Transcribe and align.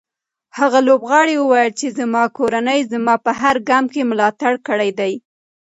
هغه 0.59 0.79
لوبغاړی 0.87 1.35
وویل 1.37 1.71
چې 1.79 1.87
زما 1.99 2.23
کورنۍ 2.37 2.79
زما 2.91 3.15
په 3.25 3.31
هر 3.41 3.55
ګام 3.69 3.85
کې 3.93 4.09
ملاتړ 4.11 4.53
کړی 4.67 4.91
دی. 4.99 5.13